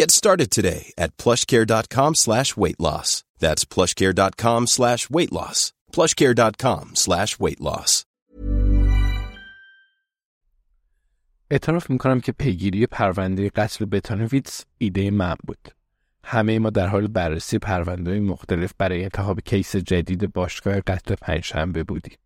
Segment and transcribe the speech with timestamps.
[0.00, 3.22] Get started today at plushcare.com slash weight loss.
[3.38, 5.72] That's plushcare.com slash weight loss.
[5.92, 8.04] plushcare.com slash weight loss.
[11.50, 15.68] اعتراف می‌کنم که پیگیری پرونده قتل بتانویتس ایده من بود.
[16.24, 22.18] همه ما در حال بررسی پرونده مختلف برای انتخاب کیس جدید باشگاه قتل پنجشنبه بودیم.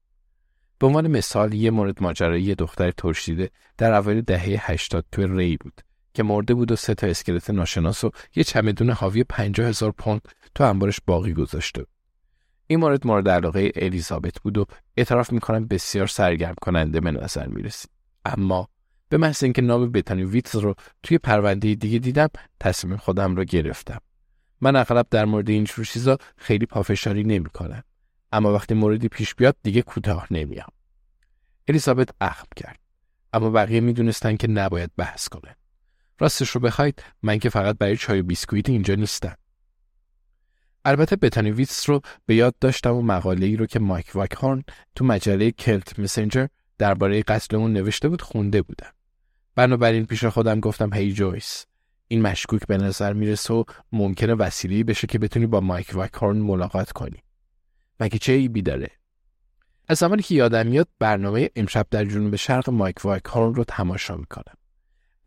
[0.79, 5.57] به عنوان مثال یه مورد ماجرای یه دختر ترشیده در اوایل دهه 80 تو ری
[5.57, 5.83] بود
[6.19, 10.21] که مرده بود و سه تا اسکلت ناشناس و یه چمدون حاوی 50 هزار پوند
[10.55, 11.87] تو انبارش باقی گذاشته.
[12.67, 17.91] این مورد مورد علاقه الیزابت بود و اعتراف می‌کنم بسیار سرگرم کننده به نظر می‌رسید.
[18.25, 18.69] اما
[19.09, 22.29] به محض اینکه نام بتانی ویتز رو توی پرونده دیگه دیدم
[22.61, 24.01] تصمیم خودم رو گرفتم.
[24.61, 27.83] من اغلب در مورد این جور چیزا خیلی پافشاری نمی‌کنم.
[28.33, 30.69] اما وقتی موردی پیش بیاد دیگه کوتاه نمیام.
[31.69, 32.79] الیزابت اخم کرد.
[33.33, 35.57] اما بقیه می‌دونستن که نباید بحث کنه.
[36.19, 39.37] راستش رو بخواید من که فقط برای چای و بیسکویت اینجا نیستم.
[40.85, 44.65] البته بتانی ویتس رو به یاد داشتم و مقاله ای رو که مایک واکهورن
[44.95, 46.47] تو مجله کلت مسنجر
[46.79, 48.93] درباره قتل اون نوشته بود خونده بودم.
[49.55, 51.67] بنابراین پیش خودم گفتم هی جویس
[52.09, 56.93] این مشکوک به نظر می‌رسه و ممکنه وسیله‌ای بشه که بتونی با مایک واکهورن ملاقات
[56.93, 57.23] کنی.
[58.01, 58.91] مگه چه ایبی داره؟
[59.89, 64.55] از زمانی که یادم میاد برنامه امشب در جنوب شرق مایک واکهورن رو تماشا می‌کنم.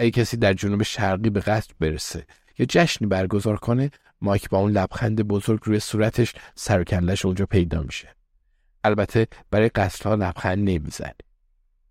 [0.02, 2.26] اگه کسی در جنوب شرقی به قتل برسه
[2.60, 3.92] یا جشنی برگزار کنه
[4.22, 6.84] مایک با اون لبخند بزرگ روی صورتش سر
[7.24, 8.16] اونجا پیدا میشه.
[8.84, 11.14] البته برای قتل ها لبخند نمی‌زنه.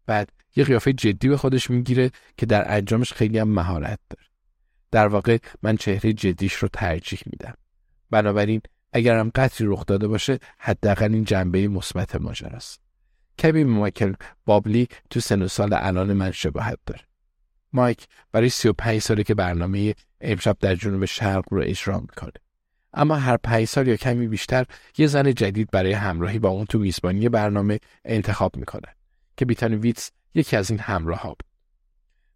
[0.06, 4.26] بعد یه قیافه جدی به خودش می‌گیره که در انجامش خیلی هم مهارت داره.
[4.90, 7.54] در واقع من چهره جدیش رو ترجیح میدم.
[8.10, 8.60] بنابراین
[8.92, 12.80] اگرم قتلی رخ داده باشه حداقل این جنبه مثبت ماجراست.
[13.38, 17.09] کمی مایکل بابلی تو سن و سال الان من شباهت داره.
[17.72, 22.32] مایک برای 35 ساله که برنامه امشب در جنوب شرق رو اجرا می‌کنه.
[22.94, 24.66] اما هر پنج سال یا کمی بیشتر
[24.98, 28.96] یه زن جدید برای همراهی با اون تو میزبانی برنامه انتخاب می‌کنه
[29.36, 31.44] که بیتانی ویتس یکی از این همراه ها بود.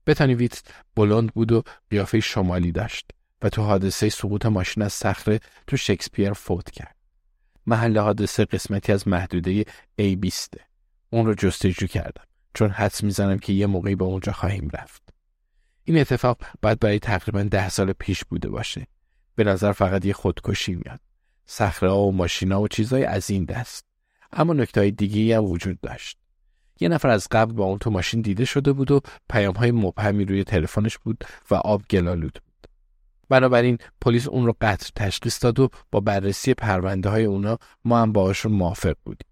[0.07, 0.63] بتانی ویتس
[0.97, 3.11] بلند بود و قیافه شمالی داشت
[3.43, 6.97] و تو حادثه سقوط ماشین از صخره تو شکسپیر فوت کرد.
[7.67, 9.65] محل حادثه قسمتی از محدوده
[10.01, 10.59] A20
[11.11, 12.25] اون رو جستجو کردم
[12.55, 15.04] چون حدس می‌زنم که یه موقعی به اونجا خواهیم رفت.
[15.85, 18.87] این اتفاق باید برای تقریبا ده سال پیش بوده باشه.
[19.35, 21.01] به نظر فقط یه خودکشی میاد.
[21.47, 23.85] صخره و ماشینا و چیزای از این دست.
[24.33, 26.19] اما نکته های دیگه هم وجود داشت.
[26.81, 29.01] یه نفر از قبل با اون تو ماشین دیده شده بود و
[29.31, 32.69] پیام های مبهمی روی تلفنش بود و آب گلالود بود.
[33.29, 38.13] بنابراین پلیس اون رو قتل تشخیص داد و با بررسی پرونده های اونا ما هم
[38.13, 39.29] باهاشون موافق بودیم.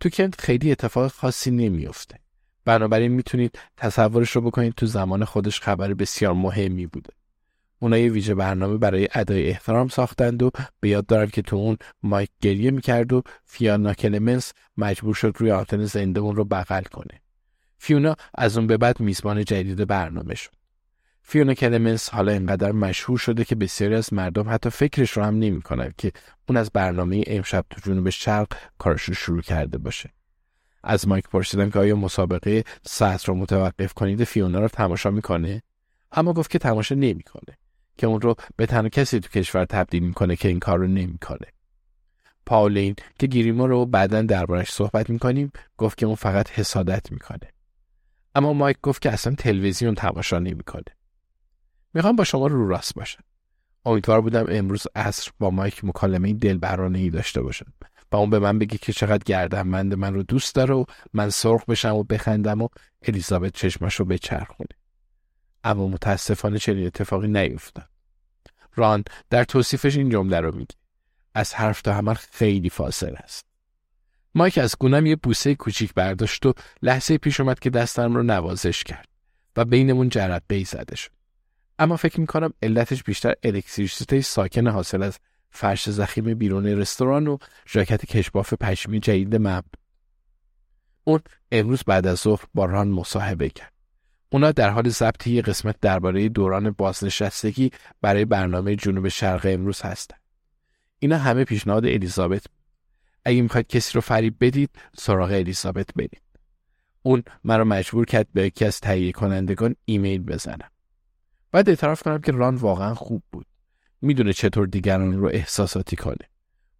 [0.00, 2.23] تو کنت خیلی اتفاق خاصی نمیافته.
[2.64, 7.12] بنابراین می‌تونید تصورش رو بکنید تو زمان خودش خبر بسیار مهمی بوده.
[7.78, 10.50] اونا یه ویژه برنامه برای ادای احترام ساختند و
[10.80, 15.50] به یاد دارم که تو اون مایک گریه می‌کرد و فیانا کلمنس مجبور شد روی
[15.50, 17.20] آنتن زنده اون رو بغل کنه.
[17.78, 20.50] فیونا از اون به بعد میزبان جدید برنامه شد.
[21.22, 25.92] فیونا کلمنس حالا اینقدر مشهور شده که بسیاری از مردم حتی فکرش رو هم نمی‌کنن
[25.98, 26.12] که
[26.48, 30.10] اون از برنامه امشب تو جنوب شرق کارش رو شروع کرده باشه.
[30.84, 35.62] از مایک پرسیدم که آیا مسابقه ساعت رو متوقف کنید؟ فیونا رو تماشا می‌کنه؟
[36.12, 37.58] اما گفت که تماشا نمی‌کنه
[37.96, 41.46] که اون رو به تنها کسی تو کشور تبدیل می‌کنه که این کار رو نمی‌کنه.
[42.46, 47.52] پاولین که گیریمو رو بعدا دربارش صحبت می‌کنیم گفت که اون فقط حسادت می‌کنه.
[48.34, 50.84] اما مایک گفت که اصلا تلویزیون تماشا نمی‌کنه.
[51.94, 53.24] می‌خوام با شما رو راست باشم.
[53.86, 57.72] امیدوار بودم امروز عصر با مایک مکالمه دلبرانه ای داشته باشم.
[58.14, 61.64] و اون به من بگه که چقدر گردنمند من رو دوست داره و من سرخ
[61.64, 62.68] بشم و بخندم و
[63.02, 64.68] الیزابت چشمش رو بچرخونه.
[65.64, 67.88] اما متاسفانه چنین اتفاقی نیفتاد.
[68.74, 70.74] ران در توصیفش این جمله رو میگه.
[71.34, 73.46] از حرف تا عمل خیلی فاصله است.
[74.34, 78.84] مایک از گونم یه بوسه کوچیک برداشت و لحظه پیش اومد که دستم رو نوازش
[78.84, 79.08] کرد
[79.56, 81.10] و بینمون جرقه زده شد.
[81.78, 85.18] اما فکر می‌کنم علتش بیشتر الکتریسیته ساکن حاصل از
[85.54, 89.64] فرش زخیم بیرون رستوران و ژاکت کشباف پشمی جدید مب
[91.04, 91.20] اون
[91.52, 93.72] امروز بعد از ظهر با ران مصاحبه کرد
[94.34, 97.70] اونا در حال ضبط یه قسمت درباره دوران بازنشستگی
[98.00, 100.16] برای برنامه جنوب شرق امروز هستن.
[100.98, 102.46] اینا همه پیشنهاد الیزابت
[103.24, 106.22] اگه می‌خواید کسی رو فریب بدید سراغ الیزابت برید.
[107.02, 110.70] اون مرا مجبور کرد به یکی از تهیه کنندگان ایمیل بزنم.
[111.52, 113.46] باید اعتراف کنم که ران واقعا خوب بود.
[114.04, 116.28] می‌دونه چطور دیگران رو احساساتی کنه.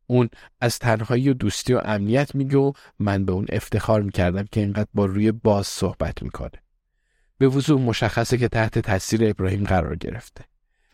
[0.06, 0.28] اون
[0.60, 4.88] از تنهایی و دوستی و امنیت میگه و من به اون افتخار می‌کردم که اینقدر
[4.94, 6.62] با روی باز صحبت می‌کنه.
[7.38, 10.44] به وضوح مشخصه که تحت تاثیر ابراهیم قرار گرفته.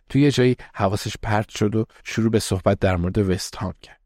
[0.08, 4.00] توی یه جایی حواسش پرت شد و شروع به صحبت در مورد وست هام کرد.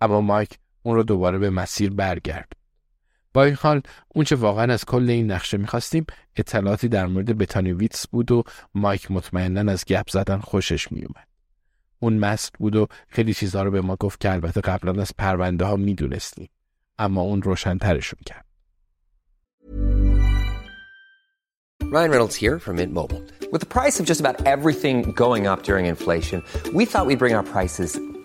[0.00, 2.52] اما مایک اون رو دوباره به مسیر برگرد.
[3.34, 6.06] با این حال اون چه واقعا از کل این نقشه می‌خواستیم
[6.36, 8.42] اطلاعاتی در مورد بتانی ویتس بود و
[8.74, 11.27] مایک مطمئنا از گپ زدن خوشش میومد.
[12.00, 15.64] اون مست بود و خیلی چیزها رو به ما گفت که البته قبلا از پرونده
[15.64, 16.48] ها می‌دونستیم.
[16.98, 18.44] اما اون روشنترشون کرد.
[21.90, 23.22] Ryan Reynolds here from Mint Mobile.
[23.50, 26.38] With the price of just about everything going up during inflation,
[26.74, 27.98] we thought we'd bring our prices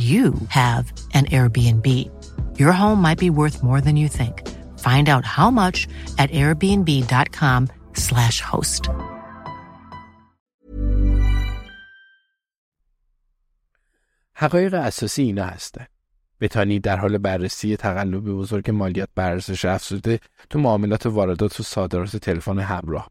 [0.00, 0.84] you have
[1.18, 1.86] an Airbnb.
[2.60, 4.36] Your home might be worth more than you think.
[4.86, 5.78] Find out how much
[6.22, 8.90] at airbnb.com/slash host.
[14.34, 15.86] حقایق اساسی اینا هستن.
[16.40, 20.20] بتانی در حال بررسی تقلب بزرگ مالیات بر ارزش افزوده
[20.50, 23.10] تو معاملات واردات و صادرات تلفن همراه.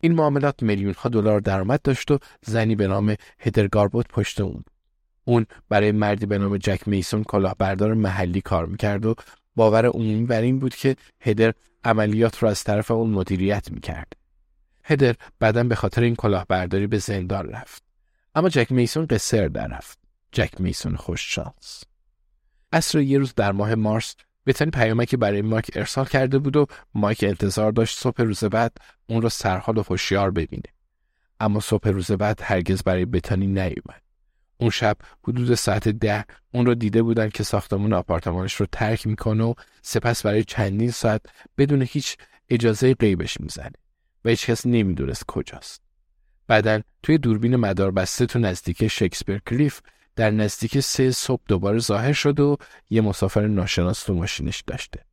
[0.00, 4.64] این معاملات میلیون ها دلار درآمد داشت و زنی به نام هدر گاربوت پشت اون.
[5.28, 9.14] اون برای مردی به نام جک میسون کلاهبردار محلی کار می‌کرد و
[9.56, 11.54] باور عمومی بر این بود که هدر
[11.84, 14.12] عملیات رو از طرف اون مدیریت می‌کرد.
[14.84, 17.82] هدر بعدا به خاطر این کلاهبرداری به زندان رفت.
[18.34, 19.98] اما جک میسون قصر در رفت.
[20.32, 21.84] جک میسون خوش شانس.
[22.72, 24.16] اصر یه روز در ماه مارس
[24.46, 29.22] بتانی پیامکی برای مایک ارسال کرده بود و مایک انتظار داشت صبح روز بعد اون
[29.22, 30.70] رو سرحال و هوشیار ببینه.
[31.40, 34.05] اما صبح روز بعد هرگز برای بتانی نیومد.
[34.58, 34.96] اون شب
[35.28, 40.22] حدود ساعت ده اون رو دیده بودن که ساختمون آپارتمانش رو ترک می‌کنه و سپس
[40.22, 41.22] برای چندین ساعت
[41.58, 42.16] بدون هیچ
[42.48, 43.72] اجازه غیبش می‌زنه
[44.24, 45.82] و هیچ کس نمی‌دونست کجاست.
[46.46, 49.80] بعدا توی دوربین مدار بسته تو نزدیک شکسپیر کلیف
[50.16, 52.56] در نزدیک سه صبح دوباره ظاهر شد و
[52.90, 55.04] یه مسافر ناشناس تو ماشینش داشته.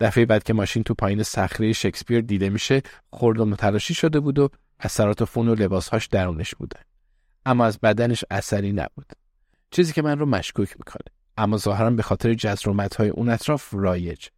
[0.00, 2.82] دفعه بعد که ماشین تو پایین صخره شکسپیر دیده میشه
[3.12, 4.48] خرد و متلاشی شده بود و
[4.80, 6.80] اثرات فون و لباسهاش درونش بودن.
[7.46, 9.12] اما از بدنش اثری نبود.
[9.70, 11.14] چیزی که من رو مشکوک می‌کنه.
[11.36, 14.28] اما ظاهرا به خاطر جزرومت های اون اطراف رایج.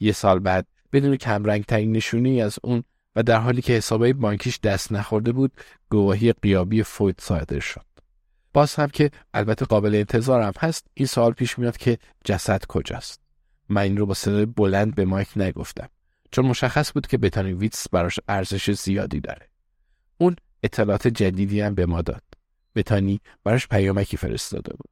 [0.00, 2.84] یه سال بعد بدون کمرنگ ترین نشونی از اون
[3.16, 5.52] و در حالی که حسابای بانکیش دست نخورده بود
[5.90, 7.84] گواهی قیابی فوت صادر شد.
[8.54, 13.20] باز هم که البته قابل انتظارم هست این سوال پیش میاد که جسد کجاست
[13.68, 15.88] من این رو با صدای بلند به مایک نگفتم
[16.30, 19.48] چون مشخص بود که بتانی ویتس براش ارزش زیادی داره
[20.18, 22.22] اون اطلاعات جدیدی هم به ما داد.
[22.74, 24.90] بتانی براش پیامکی فرستاده بود.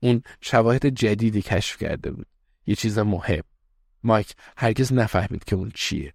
[0.00, 2.26] اون شواهد جدیدی کشف کرده بود.
[2.66, 3.42] یه چیز مهم.
[4.02, 6.12] مایک هرگز نفهمید که اون چیه.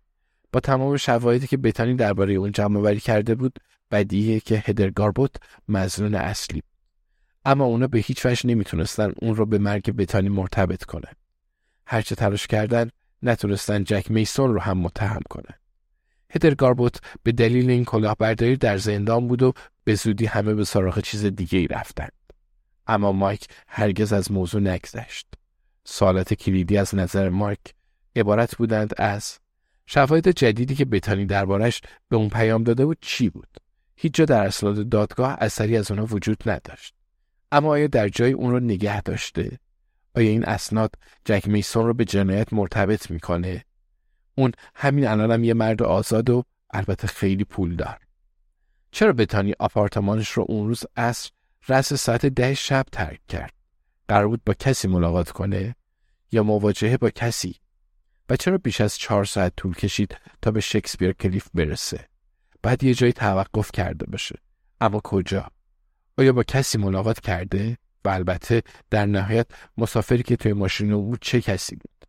[0.51, 3.59] با تمام شواهدی که بتانی درباره اون جمع کرده بود
[3.91, 5.35] بدیه که هدرگاربوت
[5.67, 6.69] مزنون اصلی بود.
[7.45, 11.13] اما اونا به هیچ وجه نمی‌تونستن اون رو به مرگ بتانی مرتبط کنن.
[11.85, 12.89] هرچه تلاش کردن
[13.23, 15.55] نتونستن جک میسون رو هم متهم کنن.
[16.31, 21.25] هدرگاربوت به دلیل این کلاهبرداری در زندان بود و به زودی همه به سراغ چیز
[21.25, 22.07] دیگه ای رفتن
[22.87, 25.27] اما مایک هرگز از موضوع نگذشت.
[25.83, 27.59] سوالات کلیدی از نظر مایک
[28.15, 29.39] عبارت بودند از
[29.85, 33.47] شواهد جدیدی که بتانی دربارش به اون پیام داده بود چی بود؟
[33.95, 36.93] هیچ جا در اسناد دادگاه اثری از اونها وجود نداشت.
[37.51, 39.59] اما آیا در جای اون رو نگه داشته؟
[40.15, 40.95] آیا این اسناد
[41.25, 43.65] جک میسون رو به جنایت مرتبط می‌کنه؟
[44.39, 47.99] اون همین الانم یه مرد آزاد و البته خیلی پول دار.
[48.91, 51.29] چرا بتانی آپارتمانش رو اون روز عصر
[51.69, 53.53] رس ساعت ده شب ترک کرد؟
[54.07, 55.75] قرار بود با کسی ملاقات کنه
[56.31, 57.55] یا مواجهه با کسی؟
[58.29, 62.07] و چرا بیش از چهار ساعت طول کشید تا به شکسپیر کلیف برسه؟
[62.61, 64.35] بعد یه جایی توقف کرده باشه.
[64.81, 65.47] اما کجا؟
[66.17, 71.41] آیا با کسی ملاقات کرده؟ و البته در نهایت مسافری که توی ماشین بود چه
[71.41, 72.08] کسی بود؟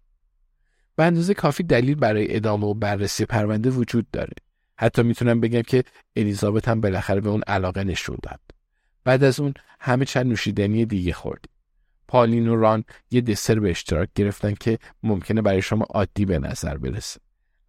[1.00, 4.32] به اندازه کافی دلیل برای ادامه و بررسی پرونده وجود داره.
[4.76, 5.84] حتی می‌تونم بگم که
[6.16, 8.40] الیزابت هم بالاخره به اون علاقه نشون داد.
[9.04, 11.50] بعد از اون همه چند نوشیدنی دیگه خوردیم
[12.08, 16.76] پالین و ران یه دسر به اشتراک گرفتن که ممکنه برای شما عادی به نظر
[16.76, 17.20] برسه.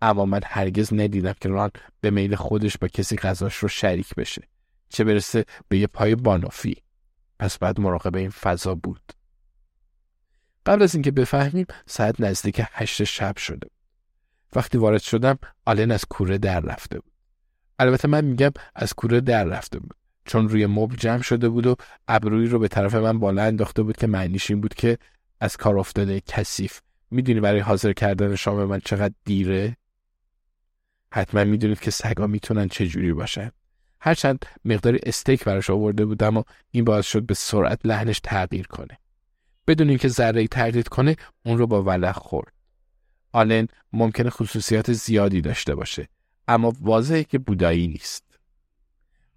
[0.01, 1.71] اما من هرگز ندیدم که ران
[2.01, 4.41] به میل خودش با کسی غذاش رو شریک بشه.
[4.89, 6.77] چه برسه به یه پای بانوفی
[7.39, 9.01] پس بعد مراقب این فضا بود.
[10.65, 13.67] قبل از اینکه بفهمیم ساعت نزدیک هشت شب شده
[14.55, 17.11] وقتی وارد شدم آلن از کوره در رفته بود.
[17.79, 21.75] البته من میگم از کوره در رفته بود چون روی مبل جمع شده بود و
[22.07, 24.97] ابروی رو به طرف من بالا انداخته بود که معنیش این بود که
[25.39, 26.81] از کار افتاده کثیف.
[27.11, 29.77] می‌دونی برای حاضر کردن شام من چقدر دیره؟
[31.13, 33.51] حتما می‌دونید که سگا می‌تونن چجوری باشن.
[34.01, 38.97] هرچند مقداری استیک براش آورده بودم و این باعث شد به سرعت لحنش تغییر کنه.
[39.67, 41.15] بدون اینکه ذره تردید کنه
[41.45, 42.53] اون رو با ولخ خورد.
[43.31, 46.07] آلن ممکنه خصوصیات زیادی داشته باشه
[46.47, 48.23] اما واضحه که بودایی نیست.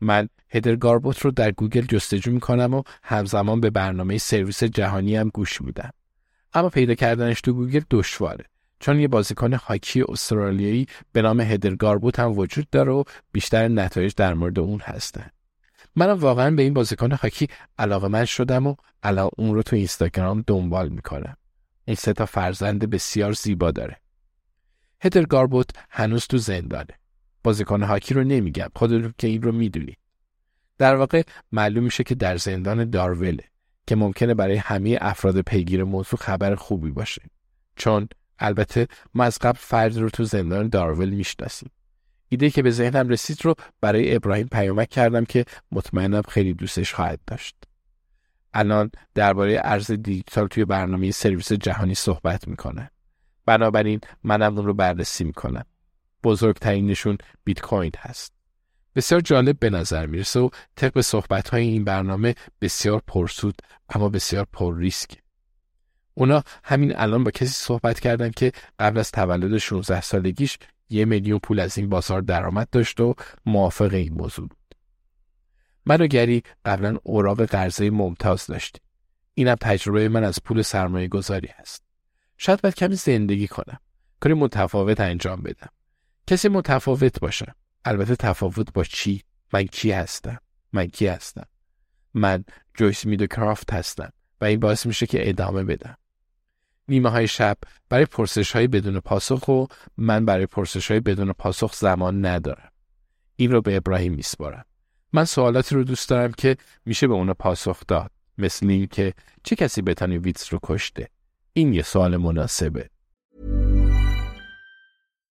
[0.01, 5.29] من هدر گاربوت رو در گوگل جستجو می‌کنم و همزمان به برنامه سرویس جهانی هم
[5.29, 5.91] گوش میدم.
[6.55, 8.45] اما پیدا کردنش تو گوگل دشواره
[8.81, 14.15] چون یه بازیکن هاکی استرالیایی به نام هدر گاربوت هم وجود داره و بیشتر نتایج
[14.17, 15.31] در مورد اون هستن.
[15.97, 20.89] منم واقعا به این بازیکن هاکی علاقه‌مند شدم و الان اون رو تو اینستاگرام دنبال
[20.89, 21.37] می‌کنم.
[21.85, 24.01] این سه تا فرزند بسیار زیبا داره.
[25.01, 26.99] هدر گاربوت هنوز تو زندانه.
[27.45, 29.99] بازیکن هاکی رو نمیگم خودتون که این رو می‌دونید
[30.79, 31.23] در واقع
[31.53, 33.45] معلوم میشه که در زندان داروله
[33.87, 37.23] که ممکنه برای همه افراد پیگیر موضوع خبر خوبی باشه.
[37.77, 38.09] چون
[38.39, 41.71] البته ما از قبل فرد رو تو زندان دارول می‌شناسیم.
[42.29, 47.21] ایده که به ذهنم رسید رو برای ابراهیم پیامک کردم که مطمئنم خیلی دوستش خواهد
[47.27, 47.57] داشت.
[48.55, 52.91] الان درباره ارز دیجیتال توی برنامه سرویس جهانی صحبت می‌کنه.
[53.47, 55.65] بنابراین منم اون رو بررسی می‌کنم.
[56.25, 58.33] بزرگترین نشون بیت کوین هست.
[58.97, 63.55] بسیار جالب به نظر می‌رسه و طبق صحبت های این برنامه بسیار پرسود
[63.89, 65.11] اما بسیار پر ریسک.
[66.15, 70.59] اونا همین الان با کسی صحبت کردن که قبل از تولد 16 سالگیش
[70.95, 73.15] یه میلیون پول از این بازار درآمد داشت و
[73.47, 74.75] موافق این موضوع بود.
[75.87, 78.83] من و گری قبلا اوراق قرضه ممتاز داشتیم.
[79.35, 81.85] اینم تجربه من از پول سرمایه گذاری هست.
[82.39, 83.79] شاید باید کمی زندگی کنم.
[84.21, 85.69] کاری متفاوت انجام بدم.
[86.27, 87.55] کسی متفاوت باشم.
[87.85, 89.23] البته تفاوت با چی؟
[89.53, 90.39] من کی هستم؟
[90.73, 91.47] من کی هستم؟
[92.15, 95.97] من جویس میدو کرافت هستم و این باعث میشه که ادامه بدم.
[96.89, 97.57] نیمه های شب
[97.89, 102.71] برای پرسش های بدون پاسخ و من برای پرسش های بدون پاسخ زمان ندارم.
[103.37, 104.65] این رو به ابراهیم میسپارم.
[105.13, 108.11] من سوالاتی رو دوست دارم که میشه به اونا پاسخ داد.
[108.39, 109.15] مثل این که
[109.45, 111.09] چه کسی بتانی ویتس رو کشته؟
[111.53, 112.91] این یه سوال مناسبه.